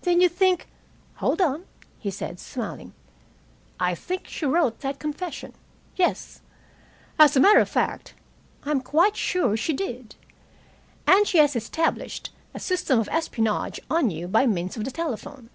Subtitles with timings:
[0.00, 0.66] "Then you think"
[1.16, 1.66] "Hold on,"
[1.98, 2.94] he said smiling.
[3.78, 5.52] "I think she wrote that confession.
[5.94, 6.40] Yes.
[7.18, 8.14] As a matter of fact,
[8.64, 10.14] I'm quite sure she did.
[11.06, 15.50] And she has established a system of espionage on you by means of the telephone.